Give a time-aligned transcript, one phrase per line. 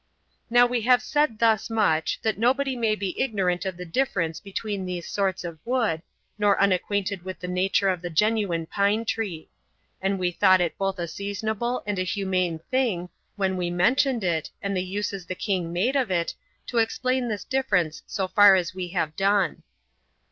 [0.49, 4.83] Now we have said thus much, that nobody may be ignorant of the difference between
[4.83, 6.01] these sorts of wood,
[6.39, 9.51] nor unacquainted with the nature of the genuine pine tree;
[10.01, 14.75] and we thought it both a seasonable and humane thing, when we mentioned it, and
[14.75, 16.33] the uses the king made of it,
[16.65, 19.61] to explain this difference so far as we have done.